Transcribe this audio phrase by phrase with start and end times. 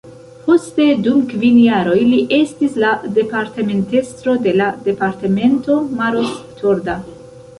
[0.43, 6.97] Poste dum kvin jaroj li estis la departementestro de la departemento Maros-Torda.